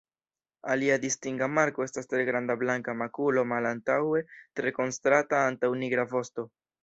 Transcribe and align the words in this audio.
Alia 0.75 0.93
distinga 1.01 1.49
marko 1.57 1.83
estas 1.89 2.09
tre 2.13 2.21
granda 2.29 2.55
blanka 2.63 2.95
makulo 3.03 3.43
malantaŭe 3.51 4.21
tre 4.61 4.75
kontrasta 4.79 5.45
antaŭ 5.51 5.73
nigra 5.85 6.07
vosto. 6.15 6.49